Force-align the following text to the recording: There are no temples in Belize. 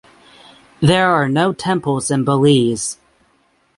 There 0.81 1.07
are 1.11 1.29
no 1.29 1.53
temples 1.53 2.09
in 2.09 2.25
Belize. 2.25 2.97